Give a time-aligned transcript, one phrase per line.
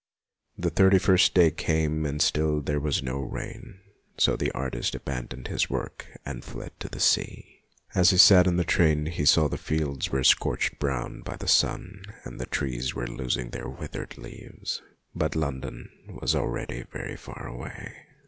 [0.57, 3.79] The thirty first day came and still there was no rain,
[4.17, 7.61] so the artist abandoned his work and fled to the sea.
[7.93, 11.35] As he sat in the train he saw that the fields were scorched brown by
[11.35, 14.81] the sun and the trees were losing their withered leaves;
[15.13, 17.93] but London was already very far away.